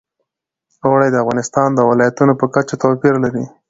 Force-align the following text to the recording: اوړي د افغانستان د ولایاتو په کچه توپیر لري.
اوړي 0.85 1.09
د 1.11 1.15
افغانستان 1.23 1.67
د 1.73 1.79
ولایاتو 1.89 2.37
په 2.39 2.45
کچه 2.53 2.75
توپیر 2.83 3.13
لري. 3.23 3.43